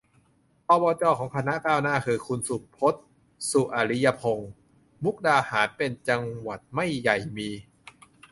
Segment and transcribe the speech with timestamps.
[0.69, 3.03] อบจ ของคณะก้าวหน้าคือ คุณสุพจน์
[3.49, 4.51] สุอริยพงษ์
[5.03, 7.49] มุกดาหารเป็นจังหวัดไม่ใหญ่มี